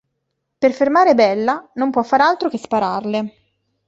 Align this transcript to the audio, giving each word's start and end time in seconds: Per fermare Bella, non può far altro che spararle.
Per 0.57 0.71
fermare 0.71 1.13
Bella, 1.13 1.69
non 1.75 1.91
può 1.91 2.01
far 2.01 2.21
altro 2.21 2.49
che 2.49 2.57
spararle. 2.57 3.33